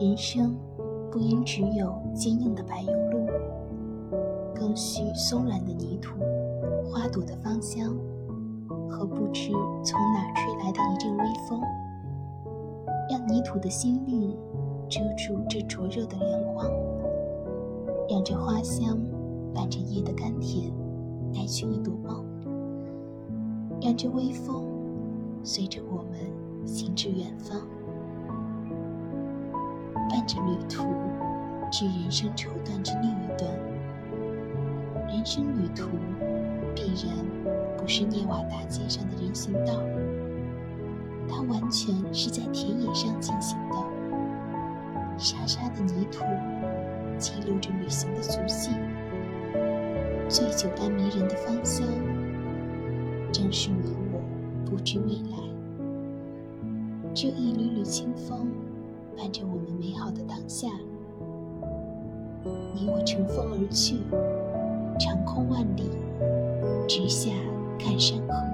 [0.00, 0.56] 人生
[1.10, 3.26] 不应只有坚硬的柏油路，
[4.54, 6.14] 更需松软的泥土、
[6.88, 7.96] 花朵的芳香
[8.88, 9.50] 和不知
[9.82, 11.60] 从哪吹来的一阵微风，
[13.10, 14.36] 让泥土的新绿
[14.88, 16.70] 遮住这灼热的阳光，
[18.08, 18.96] 让这花香
[19.52, 20.72] 伴着夜的甘甜
[21.34, 22.24] 带去一朵梦，
[23.82, 24.64] 让这微风
[25.42, 27.60] 随着我们行至远方。
[30.08, 30.84] 伴着旅途，
[31.70, 33.50] 至人生绸缎之另一端。
[35.06, 35.88] 人生旅途，
[36.74, 37.14] 必然
[37.76, 39.74] 不是涅瓦大街上的人行道，
[41.28, 43.76] 它完全是在田野上进行的。
[45.18, 46.24] 沙沙的泥土，
[47.18, 48.70] 记录着旅行的足迹。
[50.28, 51.86] 醉酒般迷人的芳香，
[53.30, 54.20] 正是你我
[54.64, 55.38] 不知未来。
[57.14, 58.48] 这一缕缕清风。
[59.20, 59.77] 伴着我们
[60.08, 60.68] 好的当下，
[62.74, 63.96] 你我乘风而去，
[64.98, 65.90] 长空万里，
[66.88, 67.28] 直下
[67.78, 68.47] 看山河。